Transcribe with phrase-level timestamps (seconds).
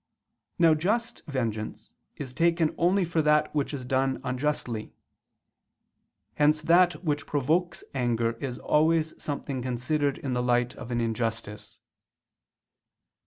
[0.57, 4.95] Now just vengeance is taken only for that which is done unjustly;
[6.33, 11.77] hence that which provokes anger is always something considered in the light of an injustice.